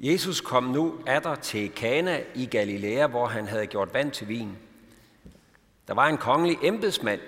[0.00, 4.56] Jesus kom nu atter til Kana i Galilea, hvor han havde gjort vand til vin.
[5.88, 7.20] Der var en kongelig embedsmand,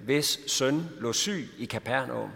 [0.00, 2.30] hvis søn lå syg i Kapernaum.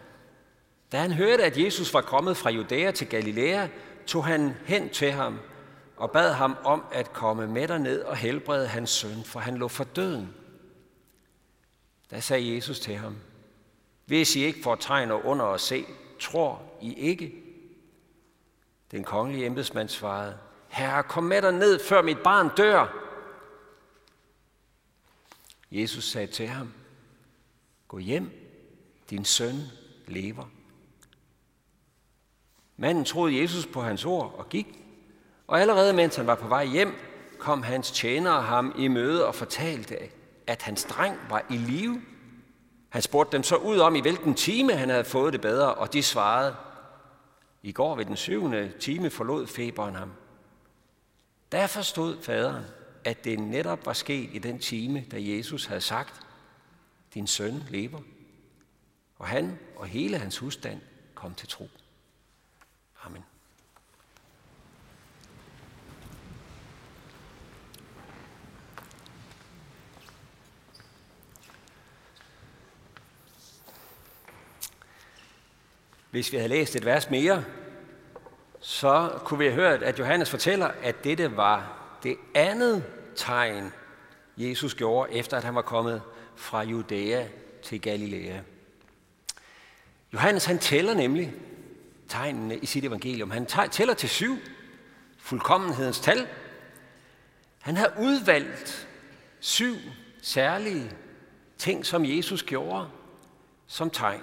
[0.92, 3.66] Da han hørte, at Jesus var kommet fra Judæa til Galilea,
[4.06, 5.38] tog han hen til ham
[5.96, 9.68] og bad ham om at komme med derned og helbrede hans søn, for han lå
[9.68, 10.34] for døden.
[12.10, 13.16] Da sagde Jesus til ham,
[14.06, 15.84] hvis I ikke får tegn og under at se,
[16.20, 17.49] tror I ikke?
[18.90, 22.86] Den kongelige embedsmand svarede, Herre, kom med dig ned, før mit barn dør.
[25.70, 26.72] Jesus sagde til ham,
[27.88, 28.30] gå hjem,
[29.10, 29.56] din søn
[30.06, 30.44] lever.
[32.76, 34.66] Manden troede Jesus på hans ord og gik,
[35.46, 36.94] og allerede mens han var på vej hjem,
[37.38, 39.98] kom hans tjenere ham i møde og fortalte,
[40.46, 42.02] at hans dreng var i live.
[42.88, 45.92] Han spurgte dem så ud om, i hvilken time han havde fået det bedre, og
[45.92, 46.56] de svarede,
[47.62, 50.12] i går ved den syvende time forlod feberen ham.
[51.52, 52.64] Der forstod faderen,
[53.04, 56.26] at det netop var sket i den time, da Jesus havde sagt,
[57.14, 58.00] din søn lever.
[59.16, 60.80] Og han og hele hans husstand
[61.14, 61.68] kom til tro.
[63.04, 63.24] Amen.
[76.10, 77.44] Hvis vi havde læst et vers mere,
[78.60, 82.84] så kunne vi have hørt, at Johannes fortæller, at dette var det andet
[83.16, 83.72] tegn,
[84.36, 86.02] Jesus gjorde, efter at han var kommet
[86.36, 87.26] fra Judæa
[87.62, 88.40] til Galilea.
[90.12, 91.34] Johannes han tæller nemlig
[92.08, 93.30] tegnene i sit evangelium.
[93.30, 94.36] Han tæller til syv,
[95.18, 96.28] fuldkommenhedens tal.
[97.60, 98.88] Han har udvalgt
[99.40, 99.76] syv
[100.22, 100.90] særlige
[101.58, 102.88] ting, som Jesus gjorde
[103.66, 104.20] som tegn.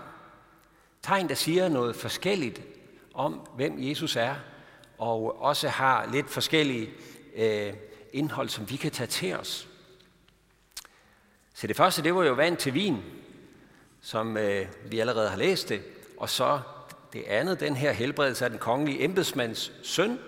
[1.08, 2.61] Tegn, der siger noget forskelligt
[3.13, 4.36] om, hvem Jesus er,
[4.97, 6.90] og også har lidt forskellige
[7.35, 7.73] øh,
[8.13, 9.67] indhold, som vi kan tage til os.
[11.53, 12.97] Så det første, det var jo vand til vin,
[14.01, 15.81] som øh, vi allerede har læst det,
[16.17, 16.59] og så
[17.13, 20.19] det andet, den her helbredelse af den kongelige embedsmands søn.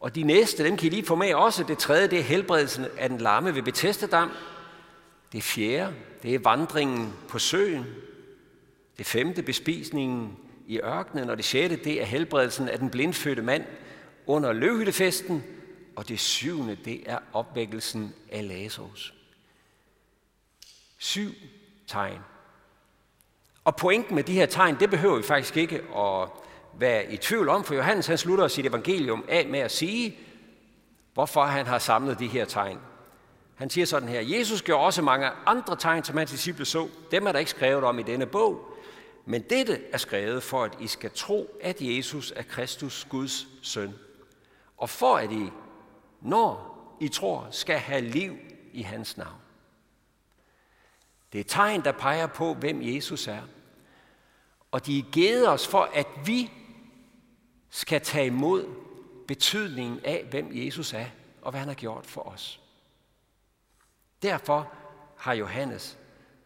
[0.00, 1.64] Og de næste, dem kan I lige få med også.
[1.64, 4.30] Det tredje, det er helbredelsen af den lamme ved Betestedam.
[5.32, 7.86] Det fjerde, det er vandringen på søen.
[8.98, 10.36] Det femte, bespisningen
[10.66, 11.30] i ørkenen.
[11.30, 13.64] Og det sjette, det er helbredelsen af den blindfødte mand
[14.26, 15.44] under løvhyttefesten.
[15.96, 19.14] Og det syvende, det er opvækkelsen af Lazarus.
[20.98, 21.30] Syv
[21.86, 22.18] tegn.
[23.64, 26.28] Og pointen med de her tegn, det behøver vi faktisk ikke at
[26.78, 30.18] være i tvivl om, for Johannes han slutter sit evangelium af med at sige,
[31.14, 32.78] hvorfor han har samlet de her tegn.
[33.54, 36.88] Han siger sådan her, Jesus gjorde også mange andre tegn, som hans disciple så.
[37.10, 38.75] Dem er der ikke skrevet om i denne bog,
[39.28, 43.94] men dette er skrevet for, at I skal tro, at Jesus er Kristus, Guds søn.
[44.76, 45.50] Og for at I,
[46.20, 48.36] når I tror, skal have liv
[48.72, 49.40] i hans navn.
[51.32, 53.42] Det er tegn, der peger på, hvem Jesus er.
[54.70, 56.50] Og de er givet os for, at vi
[57.70, 58.74] skal tage imod
[59.28, 61.06] betydningen af, hvem Jesus er,
[61.42, 62.60] og hvad han har gjort for os.
[64.22, 64.72] Derfor
[65.16, 65.98] har Johannes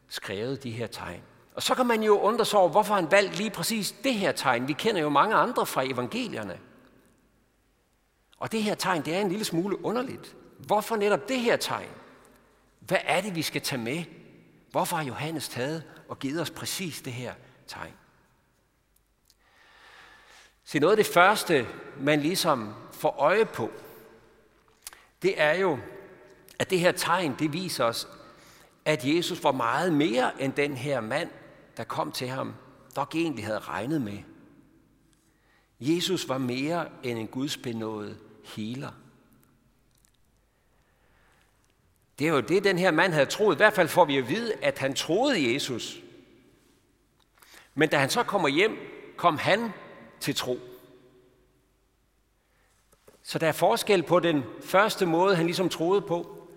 [0.08, 1.22] skrevet de her tegn.
[1.54, 4.32] Og så kan man jo undre sig over, hvorfor han valgte lige præcis det her
[4.32, 4.68] tegn.
[4.68, 6.58] Vi kender jo mange andre fra evangelierne.
[8.38, 10.36] Og det her tegn, det er en lille smule underligt.
[10.58, 11.88] Hvorfor netop det her tegn?
[12.80, 14.04] Hvad er det, vi skal tage med?
[14.70, 17.34] Hvorfor har Johannes taget og givet os præcis det her
[17.66, 17.92] tegn?
[20.64, 21.66] Se, noget af det første,
[21.98, 23.70] man ligesom får øje på,
[25.22, 25.78] det er jo,
[26.58, 28.08] at det her tegn, det viser os,
[28.84, 31.30] at Jesus var meget mere end den her mand,
[31.80, 32.54] der kom til ham,
[32.96, 34.18] nok egentlig havde regnet med.
[35.80, 38.92] Jesus var mere end en gudsbenået healer.
[42.18, 43.54] Det er jo det, den her mand havde troet.
[43.54, 46.00] I hvert fald får vi at vide, at han troede Jesus.
[47.74, 48.78] Men da han så kommer hjem,
[49.16, 49.72] kom han
[50.20, 50.58] til tro.
[53.22, 56.48] Så der er forskel på den første måde, han ligesom troede på,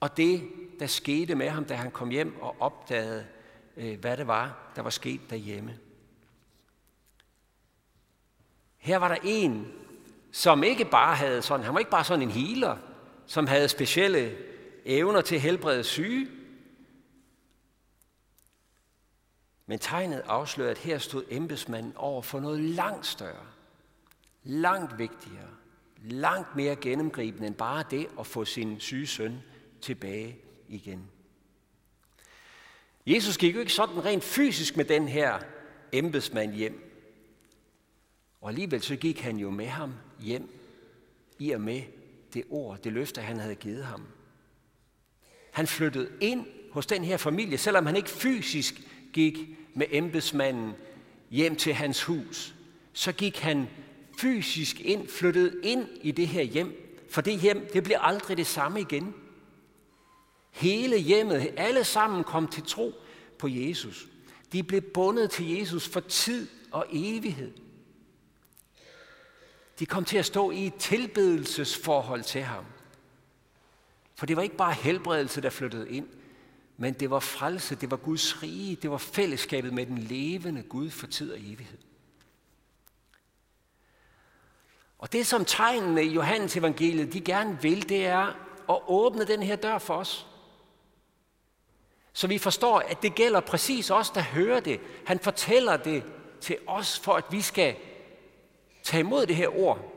[0.00, 0.48] og det,
[0.78, 3.26] der skete med ham, da han kom hjem og opdagede,
[3.78, 5.78] Øh, hvad det var, der var sket derhjemme.
[8.76, 9.72] Her var der en,
[10.32, 12.76] som ikke bare havde sådan, han var ikke bare sådan en healer,
[13.26, 14.36] som havde specielle
[14.84, 16.28] evner til at helbrede syge,
[19.70, 23.46] Men tegnet afslører, at her stod embedsmanden over for noget langt større,
[24.44, 25.48] langt vigtigere,
[26.02, 29.42] langt mere gennemgribende end bare det at få sin syge søn
[29.80, 30.38] tilbage
[30.68, 31.10] igen.
[33.08, 35.38] Jesus gik jo ikke sådan rent fysisk med den her
[35.92, 36.84] embedsmand hjem.
[38.40, 40.48] Og alligevel så gik han jo med ham hjem
[41.38, 41.82] i og med
[42.34, 44.02] det ord, det løfte, han havde givet ham.
[45.50, 48.74] Han flyttede ind hos den her familie, selvom han ikke fysisk
[49.12, 49.38] gik
[49.74, 50.72] med embedsmanden
[51.30, 52.54] hjem til hans hus,
[52.92, 53.68] så gik han
[54.18, 58.46] fysisk ind, flyttede ind i det her hjem, for det hjem, det bliver aldrig det
[58.46, 59.14] samme igen.
[60.58, 62.92] Hele hjemmet, alle sammen kom til tro
[63.38, 64.08] på Jesus.
[64.52, 67.52] De blev bundet til Jesus for tid og evighed.
[69.78, 72.64] De kom til at stå i et tilbedelsesforhold til ham.
[74.14, 76.08] For det var ikke bare helbredelse, der flyttede ind,
[76.76, 80.90] men det var frelse, det var Guds rige, det var fællesskabet med den levende Gud
[80.90, 81.78] for tid og evighed.
[84.98, 88.26] Og det, som tegnene i Johannes evangeliet, de gerne vil, det er
[88.70, 90.27] at åbne den her dør for os.
[92.18, 94.80] Så vi forstår, at det gælder præcis os, der hører det.
[95.06, 96.04] Han fortæller det
[96.40, 97.76] til os, for at vi skal
[98.82, 99.92] tage imod det her ord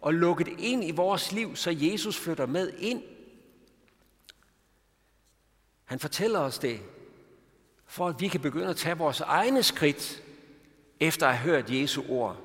[0.00, 3.02] og lukke det ind i vores liv, så Jesus flytter med ind.
[5.84, 6.80] Han fortæller os det,
[7.86, 10.22] for at vi kan begynde at tage vores egne skridt,
[11.00, 12.36] efter at have hørt Jesu ord.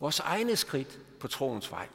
[0.00, 1.88] Vores egne skridt på troens vej.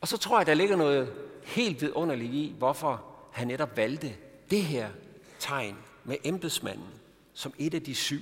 [0.00, 4.16] Og så tror jeg, der ligger noget helt vidunderligt i, hvorfor han netop valgte
[4.50, 4.90] det her
[5.38, 6.88] tegn med embedsmanden
[7.32, 8.20] som et af de syv.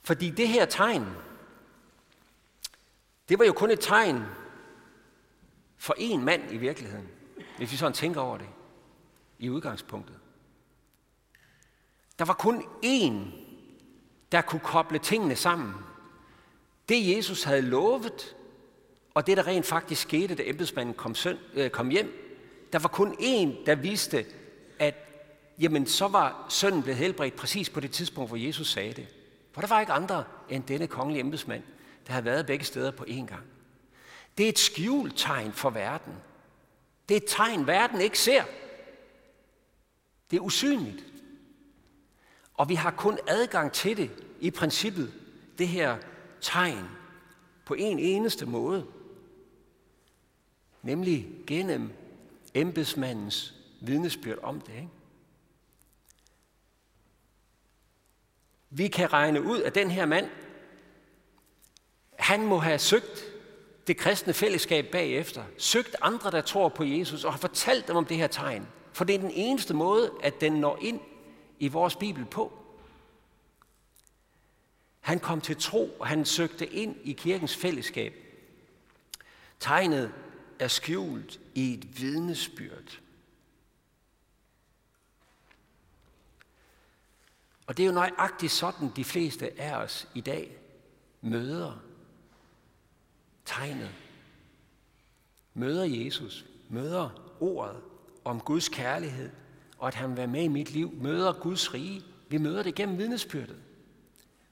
[0.00, 1.06] Fordi det her tegn,
[3.28, 4.24] det var jo kun et tegn
[5.76, 7.08] for én mand i virkeligheden,
[7.56, 8.48] hvis vi sådan tænker over det
[9.38, 10.18] i udgangspunktet.
[12.18, 13.14] Der var kun én,
[14.32, 15.74] der kunne koble tingene sammen.
[16.88, 18.36] Det Jesus havde lovet,
[19.18, 22.12] og det der rent faktisk skete, da embedsmanden kom, søn, øh, kom hjem,
[22.72, 24.26] der var kun én, der vidste,
[24.78, 24.94] at
[25.58, 29.08] jamen, så var sønnen blevet helbredt præcis på det tidspunkt, hvor Jesus sagde det.
[29.52, 31.62] For der var ikke andre end denne kongelige embedsmand,
[32.06, 33.42] der havde været begge steder på én gang.
[34.38, 36.14] Det er et skjult tegn for verden.
[37.08, 38.44] Det er et tegn, verden ikke ser.
[40.30, 41.04] Det er usynligt.
[42.54, 44.10] Og vi har kun adgang til det
[44.40, 45.12] i princippet,
[45.58, 45.96] det her
[46.40, 46.88] tegn,
[47.64, 48.86] på en eneste måde.
[50.88, 51.92] Nemlig gennem
[52.54, 54.74] embedsmandens vidnesbyrd om det.
[54.74, 54.88] Ikke?
[58.70, 60.30] Vi kan regne ud, at den her mand,
[62.18, 63.24] han må have søgt
[63.86, 68.04] det kristne fællesskab bagefter, søgt andre, der tror på Jesus, og har fortalt dem om
[68.04, 68.68] det her tegn.
[68.92, 71.00] For det er den eneste måde, at den når ind
[71.58, 72.52] i vores Bibel på.
[75.00, 78.14] Han kom til tro, og han søgte ind i kirkens fællesskab.
[79.60, 80.12] Tegnet
[80.60, 83.00] er skjult i et vidnesbyrd.
[87.66, 90.58] Og det er jo nøjagtigt sådan, de fleste af os i dag
[91.20, 91.82] møder
[93.44, 93.90] tegnet.
[95.54, 97.76] Møder Jesus, møder ordet
[98.24, 99.30] om Guds kærlighed,
[99.78, 102.02] og at han vil være med i mit liv, møder Guds rige.
[102.28, 103.56] Vi møder det gennem vidnesbyrdet.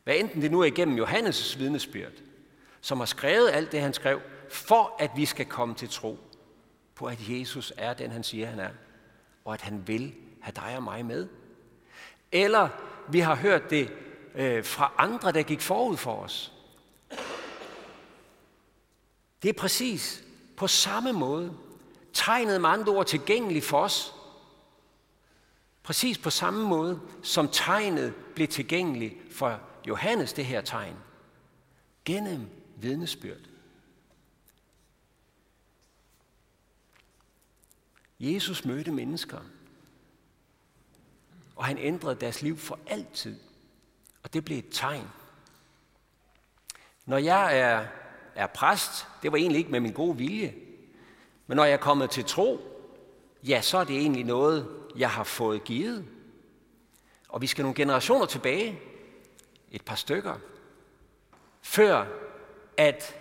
[0.05, 2.13] Hvad enten det nu er igennem Johannes' vidnesbyrd,
[2.81, 4.21] som har skrevet alt det, han skrev,
[4.51, 6.19] for at vi skal komme til tro
[6.95, 8.71] på, at Jesus er den, han siger, han er,
[9.45, 11.29] og at han vil have dig og mig med.
[12.33, 12.69] Eller
[13.09, 13.93] vi har hørt det
[14.35, 16.53] øh, fra andre, der gik forud for os.
[19.43, 20.25] Det er præcis
[20.57, 21.57] på samme måde.
[22.13, 24.15] Tegnet med andre ord tilgængeligt for os.
[25.83, 30.97] Præcis på samme måde, som tegnet blev tilgængeligt for Johannes, det her tegn.
[32.05, 33.46] Gennem vidnesbyrd.
[38.21, 39.39] Jesus mødte mennesker,
[41.57, 43.41] og han ændrede deres liv for altid.
[44.23, 45.09] Og det blev et tegn.
[47.07, 47.87] Når jeg er,
[48.35, 50.55] er præst, det var egentlig ikke med min gode vilje,
[51.47, 52.61] men når jeg er kommet til tro,
[53.43, 56.07] ja, så er det egentlig noget, jeg har fået givet.
[57.29, 58.81] Og vi skal nogle generationer tilbage,
[59.71, 60.35] et par stykker,
[61.63, 62.07] før
[62.77, 63.15] at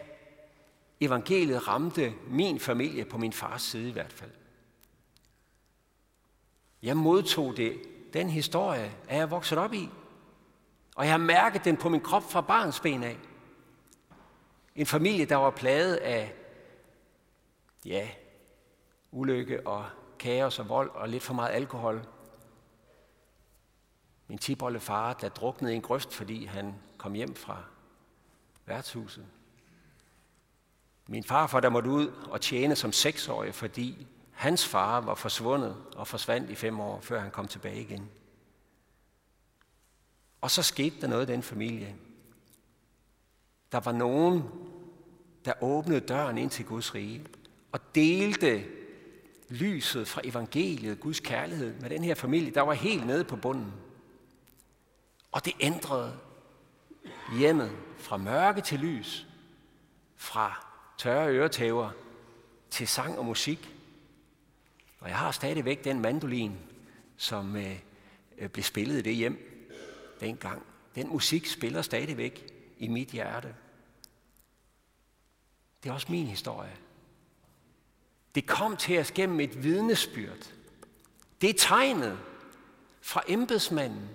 [1.00, 4.32] evangeliet ramte min familie på min fars side i hvert fald.
[6.86, 7.82] Jeg modtog det,
[8.14, 9.90] den historie, er jeg vokset op i.
[10.96, 13.18] Og jeg har mærket den på min krop fra barns ben af.
[14.76, 16.34] En familie, der var plaget af,
[17.86, 18.08] ja,
[19.12, 19.86] ulykke og
[20.20, 22.06] kaos og vold og lidt for meget alkohol.
[24.28, 27.64] Min tibolle far, der druknede i en grøft, fordi han kom hjem fra
[28.66, 29.26] værtshuset.
[31.08, 36.08] Min farfar, der måtte ud og tjene som seksårig, fordi Hans far var forsvundet og
[36.08, 38.10] forsvandt i fem år, før han kom tilbage igen.
[40.42, 41.96] Og så skete der noget i den familie.
[43.72, 44.44] Der var nogen,
[45.46, 47.26] der åbnede døren ind til Guds rige
[47.72, 48.66] og delte
[49.50, 53.74] lyset fra evangeliet, Guds kærlighed, med den her familie, der var helt nede på bunden.
[55.32, 56.20] Og det ændrede
[57.38, 59.28] hjemmet fra mørke til lys,
[60.16, 61.90] fra tørre øretæver
[62.70, 63.75] til sang og musik.
[65.06, 66.58] Og jeg har stadigvæk den mandolin,
[67.18, 67.80] som øh,
[68.38, 69.68] øh, blev spillet i det hjem
[70.20, 70.64] dengang.
[70.96, 73.56] Den musik spiller stadigvæk i mit hjerte.
[75.84, 76.78] Det er også min historie.
[78.36, 80.54] Det kom til os gennem et vidnesbyrd.
[81.42, 82.20] Det er tegnet
[83.02, 84.10] fra embedsmanden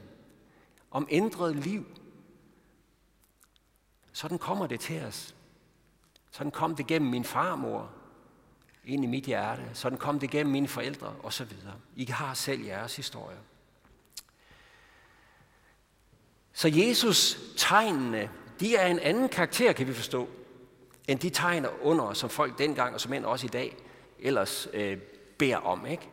[0.90, 1.86] om ændret liv.
[4.12, 5.36] Sådan kommer det til os.
[6.30, 7.99] Sådan kom det gennem min farmor
[8.84, 9.62] ind i mit hjerte.
[9.74, 11.52] Sådan kom det gennem mine forældre osv.
[11.96, 13.36] I har selv jeres historie.
[16.52, 20.28] Så Jesus tegnene, de er en anden karakter, kan vi forstå,
[21.08, 23.76] end de tegner under, som folk dengang og som end også i dag
[24.18, 24.98] ellers øh,
[25.38, 25.86] beder om.
[25.86, 26.08] Ikke?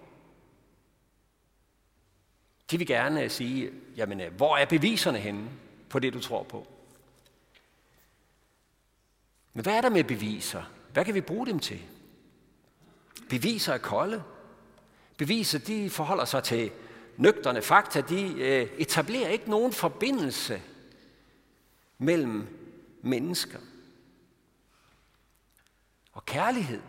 [2.72, 5.50] De vil gerne sige, jamen, øh, hvor er beviserne henne
[5.90, 6.68] på det, du tror på?
[9.54, 10.64] Men hvad er der med beviser?
[10.94, 11.82] Hvad kan vi bruge dem til?
[13.30, 14.24] Beviser er kolde.
[15.18, 16.72] Beviser, de forholder sig til
[17.18, 18.02] nøgterne fakta.
[18.02, 20.62] De øh, etablerer ikke nogen forbindelse
[21.98, 22.48] mellem
[23.02, 23.60] mennesker.
[26.14, 26.82] Og kærlighed,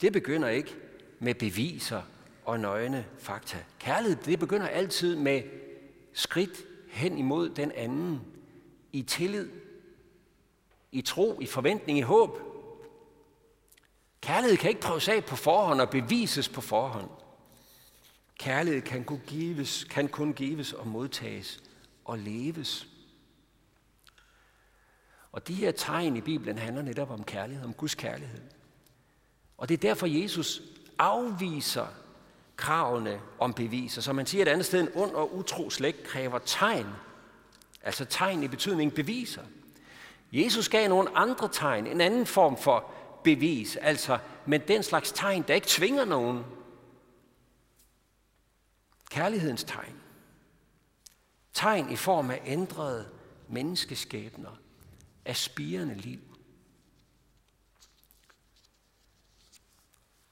[0.00, 0.76] det begynder ikke
[1.18, 2.02] med beviser
[2.44, 3.58] og nøgne fakta.
[3.78, 5.42] Kærlighed, det begynder altid med
[6.12, 8.20] skridt hen imod den anden
[8.92, 9.48] i tillid,
[10.92, 12.38] i tro, i forventning, i håb.
[14.26, 17.10] Kærlighed kan ikke prøves af på forhånd og bevises på forhånd.
[18.38, 21.62] Kærlighed kan kun gives, kan kun gives og modtages
[22.04, 22.86] og leves.
[25.32, 28.40] Og de her tegn i Bibelen handler netop om kærlighed, om Guds kærlighed.
[29.58, 30.62] Og det er derfor, Jesus
[30.98, 31.86] afviser
[32.56, 34.02] kravene om beviser.
[34.02, 36.86] Som man siger et andet sted, en ond og utro slægt kræver tegn.
[37.82, 39.42] Altså tegn i betydning beviser.
[40.32, 42.92] Jesus gav nogle andre tegn, en anden form for
[43.26, 46.44] bevis, altså, men den slags tegn, der ikke tvinger nogen.
[49.10, 50.00] Kærlighedens tegn.
[51.52, 53.08] Tegn i form af ændrede
[53.48, 54.60] menneskeskæbner,
[55.24, 56.20] af spirende liv.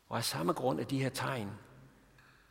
[0.08, 1.50] Og af samme grund er de her tegn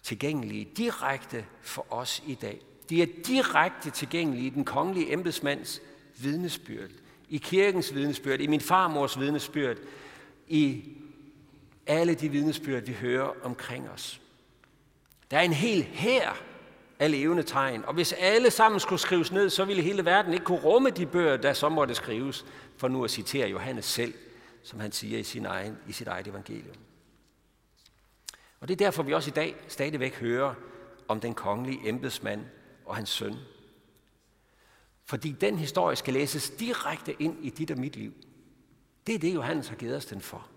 [0.04, 2.62] tilgængelige direkte for os i dag.
[2.90, 5.82] De er direkte tilgængelige i den kongelige embedsmands
[6.18, 6.90] vidnesbyrd,
[7.30, 9.78] i kirkens vidnesbyrd, i min farmors vidnesbyrd,
[10.48, 10.84] i
[11.88, 14.22] alle de vidnesbyrd, vi hører omkring os.
[15.32, 16.34] Der er en hel her
[17.00, 20.46] af levende tegn, og hvis alle sammen skulle skrives ned, så ville hele verden ikke
[20.46, 22.46] kunne rumme de bøger, der så måtte skrives,
[22.78, 24.14] for nu at citere Johannes selv,
[24.64, 26.76] som han siger i, sin egen, i sit eget evangelium.
[28.60, 30.54] Og det er derfor, vi også i dag stadigvæk hører
[31.08, 32.46] om den kongelige embedsmand
[32.86, 33.36] og hans søn.
[35.06, 38.14] Fordi den historie skal læses direkte ind i dit og mit liv.
[39.08, 40.48] Det er det, Johannes har givet os den for.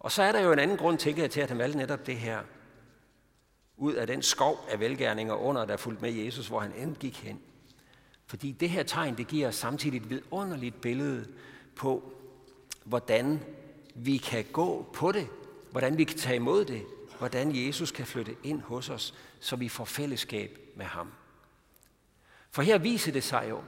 [0.00, 2.06] Og så er der jo en anden grund, tænker jeg, til at han valgte netop
[2.06, 2.42] det her.
[3.76, 7.16] Ud af den skov af velgærninger under, der fulgte med Jesus, hvor han end gik
[7.16, 7.40] hen.
[8.26, 11.28] Fordi det her tegn, det giver os samtidig et vidunderligt billede
[11.76, 12.12] på,
[12.84, 13.40] hvordan
[13.94, 15.28] vi kan gå på det
[15.72, 16.86] hvordan vi kan tage imod det,
[17.18, 21.12] hvordan Jesus kan flytte ind hos os, så vi får fællesskab med ham.
[22.50, 23.62] For her viser det sig jo,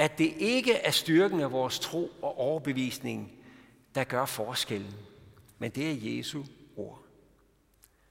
[0.00, 3.32] at det ikke er styrken af vores tro og overbevisning,
[3.94, 4.94] der gør forskellen,
[5.58, 6.42] men det er Jesu
[6.76, 7.02] ord.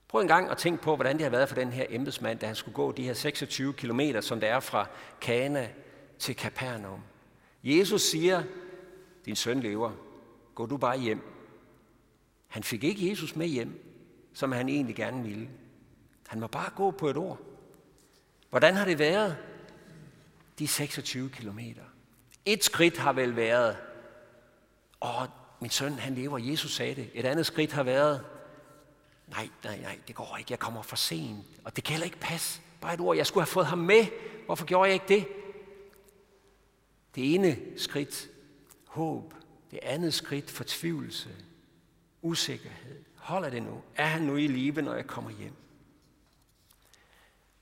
[0.08, 2.46] Prøv en gang at tænke på, hvordan det har været for den her embedsmand, da
[2.46, 4.88] han skulle gå de her 26 kilometer, som det er fra
[5.22, 5.70] Kana
[6.20, 7.02] til Kapernaum.
[7.64, 8.44] Jesus siger,
[9.26, 9.92] din søn lever,
[10.56, 11.22] gå du bare hjem,
[12.48, 13.86] han fik ikke Jesus med hjem,
[14.34, 15.50] som han egentlig gerne ville.
[16.28, 17.40] Han må bare gå på et ord.
[18.50, 19.38] Hvordan har det været?
[20.60, 21.82] De 26 kilometer.
[22.46, 23.78] Et skridt har vel været,
[25.02, 25.24] åh,
[25.62, 27.10] min søn, han lever, Jesus sagde det.
[27.14, 28.26] Et andet skridt har været,
[29.28, 31.46] nej, nej, nej, det går ikke, jeg kommer for sent.
[31.64, 32.62] Og det kan heller ikke passe.
[32.82, 34.06] Bare et ord, jeg skulle have fået ham med.
[34.46, 35.28] Hvorfor gjorde jeg ikke det?
[37.16, 38.30] Det ene skridt,
[38.88, 39.34] håb.
[39.72, 41.30] Det andet skridt, fortvivlelse
[42.22, 43.04] usikkerhed.
[43.16, 43.82] Holder det nu?
[43.96, 45.54] Er han nu i live, når jeg kommer hjem?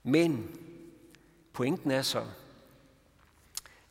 [0.02, 0.58] Men
[1.52, 2.26] pointen er så,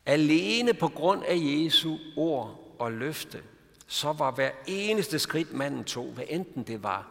[0.08, 3.42] alene på grund af Jesu ord og løfte,
[3.86, 7.06] så var hver eneste skridt, manden tog, hvad enten det var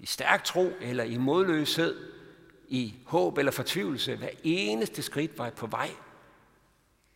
[0.00, 2.10] i stærk tro eller i modløshed,
[2.68, 4.16] i håb eller fortvivlelse.
[4.16, 5.90] Hver eneste skridt var på vej.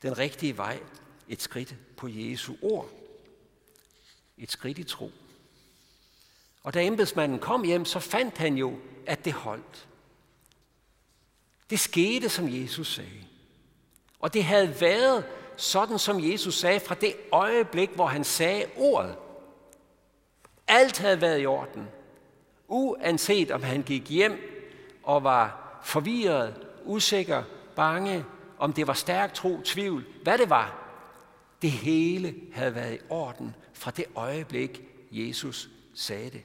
[0.03, 0.81] Den rigtige vej.
[1.29, 2.91] Et skridt på Jesu ord.
[4.39, 5.11] Et skridt i tro.
[6.63, 9.89] Og da embedsmanden kom hjem, så fandt han jo, at det holdt.
[11.71, 13.25] Det skete, som Jesus sagde.
[14.25, 15.25] Og det havde været
[15.57, 19.17] sådan, som Jesus sagde fra det øjeblik, hvor han sagde ordet.
[20.69, 21.89] Alt havde været i orden.
[22.69, 24.33] Uanset om han gik hjem
[25.03, 27.43] og var forvirret, usikker,
[27.77, 28.25] bange,
[28.59, 30.89] om det var stærk tro, tvivl, hvad det var.
[31.63, 36.43] Det hele havde været i orden fra det øjeblik, Jesus sagde det.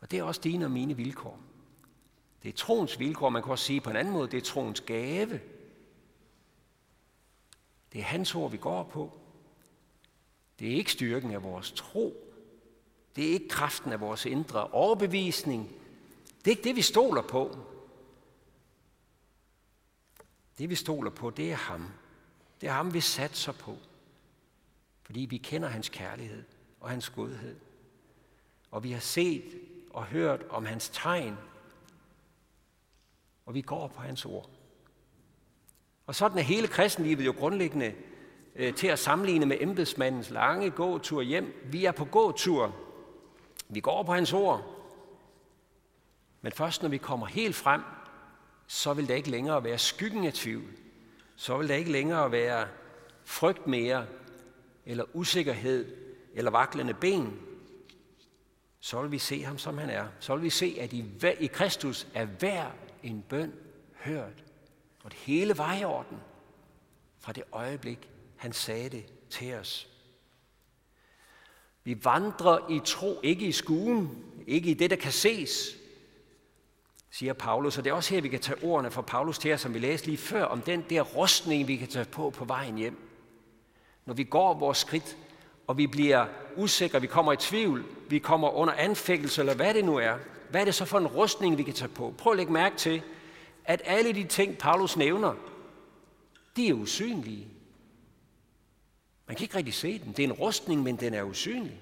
[0.00, 1.38] Og det er også dine og mine vilkår.
[2.42, 4.80] Det er troens vilkår, man kan også sige på en anden måde, det er troens
[4.80, 5.40] gave.
[7.92, 9.18] Det er hans ord, vi går på.
[10.58, 12.34] Det er ikke styrken af vores tro.
[13.16, 15.72] Det er ikke kraften af vores indre overbevisning.
[16.38, 17.56] Det er ikke det, vi stoler på.
[20.58, 21.88] Det, vi stoler på, det er ham.
[22.60, 23.76] Det er ham, vi satser på.
[25.02, 26.44] Fordi vi kender hans kærlighed
[26.80, 27.56] og hans godhed.
[28.70, 31.36] Og vi har set og hørt om hans tegn.
[33.46, 34.50] Og vi går på hans ord.
[36.06, 37.94] Og sådan er hele kristenlivet jo grundlæggende
[38.56, 41.54] øh, til at sammenligne med embedsmandens lange gåtur hjem.
[41.64, 42.76] Vi er på gåtur.
[43.68, 44.76] Vi går på hans ord.
[46.40, 47.82] Men først når vi kommer helt frem,
[48.66, 50.68] så vil der ikke længere være skyggen af tvivl.
[51.36, 52.68] Så vil der ikke længere være
[53.24, 54.06] frygt mere,
[54.86, 55.96] eller usikkerhed,
[56.34, 57.40] eller vaklende ben.
[58.80, 60.06] Så vil vi se ham, som han er.
[60.20, 61.04] Så vil vi se, at i,
[61.40, 62.70] i Kristus er hver
[63.02, 63.52] en bøn
[63.94, 64.44] hørt.
[65.04, 66.18] Og det hele var i orden
[67.20, 69.88] fra det øjeblik, han sagde det til os.
[71.84, 75.76] Vi vandrer i tro, ikke i skuen, ikke i det, der kan ses,
[77.10, 77.78] siger Paulus.
[77.78, 79.78] Og det er også her, vi kan tage ordene fra Paulus til os, som vi
[79.78, 82.98] læste lige før, om den der rustning, vi kan tage på på vejen hjem.
[84.04, 85.16] Når vi går vores skridt,
[85.66, 89.84] og vi bliver usikre, vi kommer i tvivl, vi kommer under anfægtelse, eller hvad det
[89.84, 90.18] nu er,
[90.50, 92.14] hvad er det så for en rustning, vi kan tage på?
[92.18, 93.02] Prøv at lægge mærke til,
[93.64, 95.34] at alle de ting, Paulus nævner,
[96.56, 97.48] de er usynlige.
[99.26, 100.14] Man kan ikke rigtig se dem.
[100.14, 101.80] Det er en rustning, men den er usynlig.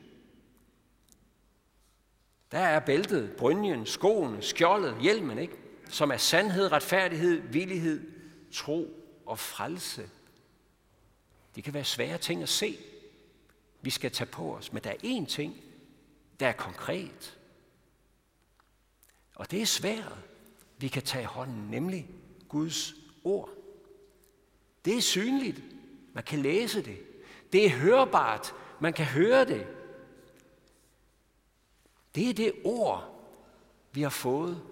[2.52, 5.56] Der er bæltet, brynjen, skoen, skjoldet, hjelmen, ikke?
[5.88, 8.12] som er sandhed, retfærdighed, villighed,
[8.52, 10.10] tro og frelse.
[11.54, 12.78] Det kan være svære ting at se.
[13.82, 15.56] Vi skal tage på os, men der er én ting,
[16.40, 17.37] der er konkret.
[19.38, 20.18] Og det er svært,
[20.78, 22.10] vi kan tage i hånden, nemlig
[22.48, 23.50] Guds ord.
[24.84, 25.62] Det er synligt.
[26.12, 26.98] Man kan læse det.
[27.52, 28.54] Det er hørbart.
[28.80, 29.66] Man kan høre det.
[32.14, 33.20] Det er det ord,
[33.92, 34.62] vi har fået,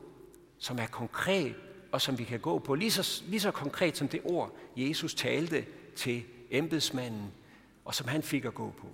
[0.59, 1.55] som er konkret
[1.93, 2.75] og som vi kan gå på.
[2.75, 7.33] Lige så, lige så konkret som det ord, Jesus talte til embedsmanden,
[7.85, 8.87] og som han fik at gå på.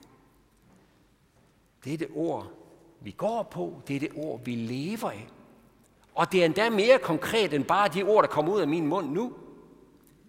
[1.85, 2.52] Det er det ord,
[3.00, 3.82] vi går på.
[3.88, 5.28] Det er det ord, vi lever af.
[6.14, 8.87] Og det er endda mere konkret end bare de ord, der kommer ud af min
[8.87, 9.33] mund nu.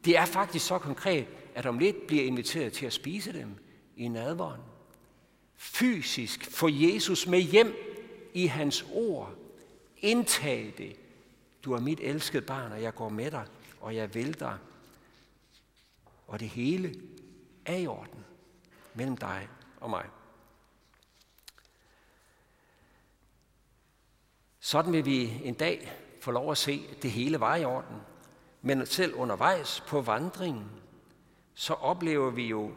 [0.06, 3.56] Det er faktisk så konkret, at om lidt bliver inviteret til at spise dem
[3.98, 4.62] i nadvåren.
[5.56, 7.76] Fysisk få Jesus med hjem
[8.34, 9.34] i hans ord.
[9.98, 10.96] Indtag det.
[11.66, 13.46] Du er mit elskede barn, og jeg går med dig,
[13.82, 14.58] og jeg vil dig.
[16.28, 16.96] Og det hele
[17.66, 18.26] er i orden
[18.94, 19.48] mellem dig
[19.80, 20.06] og mig.
[24.66, 27.96] Sådan vil vi en dag få lov at se, at det hele var i orden.
[28.62, 30.66] Men selv undervejs på vandringen,
[31.54, 32.72] så oplever vi jo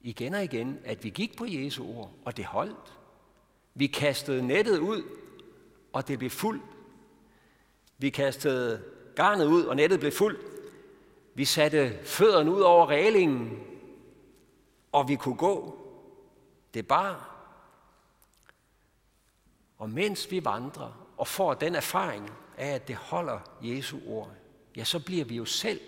[0.00, 2.98] igen og igen, at vi gik på Jesu ord, og det holdt.
[3.74, 5.02] Vi kastede nettet ud,
[5.92, 6.64] og det blev fuldt.
[7.98, 8.82] Vi kastede
[9.14, 10.40] garnet ud, og nettet blev fuldt.
[11.34, 13.62] Vi satte fødderne ud over reglingen,
[14.92, 15.78] og vi kunne gå.
[16.74, 17.35] Det bar.
[19.78, 24.30] Og mens vi vandrer og får den erfaring af, at det holder Jesu ord,
[24.76, 25.80] ja, så bliver vi jo selv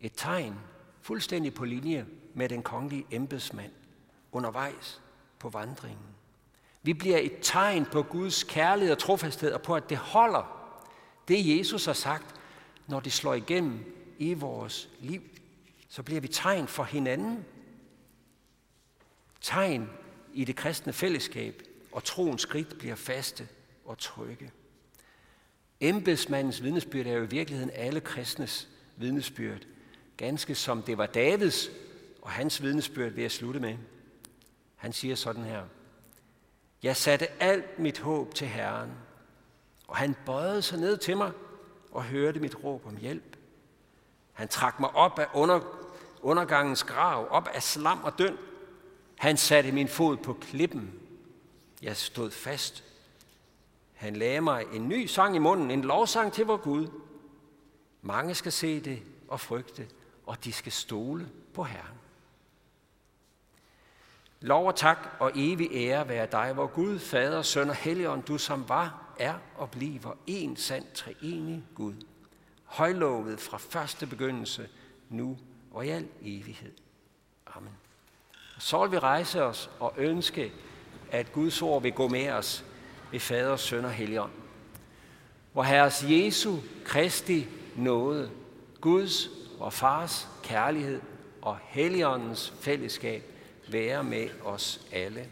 [0.00, 0.54] et tegn
[1.00, 3.72] fuldstændig på linje med den kongelige embedsmand
[4.32, 5.00] undervejs
[5.38, 6.06] på vandringen.
[6.82, 10.56] Vi bliver et tegn på Guds kærlighed og trofasthed og på, at det holder
[11.28, 12.34] det, Jesus har sagt,
[12.86, 15.22] når det slår igennem i vores liv.
[15.88, 17.44] Så bliver vi tegn for hinanden.
[19.40, 19.90] Tegn
[20.32, 21.62] i det kristne fællesskab,
[21.96, 23.48] og troens skridt bliver faste
[23.84, 24.50] og trygge.
[25.80, 29.66] Embedsmandens vidnesbyrd er jo i virkeligheden alle kristnes vidnesbyrd.
[30.16, 31.68] Ganske som det var Davids
[32.22, 33.76] og hans vidnesbyrd ved at slutte med.
[34.76, 35.62] Han siger sådan her.
[36.82, 38.90] Jeg satte alt mit håb til Herren,
[39.88, 41.32] Og han bøjede sig ned til mig
[41.90, 43.36] og hørte mit råb om hjælp.
[44.32, 45.60] Han trak mig op af under,
[46.22, 48.36] undergangens grav, op af slam og døn.
[49.18, 51.05] Han satte min fod på klippen.
[51.86, 52.84] Jeg stod fast.
[53.94, 56.88] Han lagde mig en ny sang i munden, en lovsang til vor Gud.
[58.02, 59.88] Mange skal se det og frygte,
[60.26, 61.98] og de skal stole på Herren.
[64.40, 68.38] Lov og tak og evig ære være dig, vor Gud, Fader, Søn og Helligånd, du
[68.38, 71.94] som var, er og bliver en sand treenig Gud.
[72.64, 74.68] Højlovet fra første begyndelse,
[75.08, 75.38] nu
[75.70, 76.72] og i al evighed.
[77.46, 77.76] Amen.
[78.58, 80.52] Så vil vi rejse os og ønske,
[81.10, 82.64] at Guds ord vil gå med os
[83.12, 84.32] ved Fader, Søn og Helligånd.
[85.52, 88.30] Hvor Herres Jesu Kristi nåde,
[88.80, 91.00] Guds og Fars kærlighed
[91.42, 93.22] og Helligåndens fællesskab
[93.68, 95.26] være med os alle.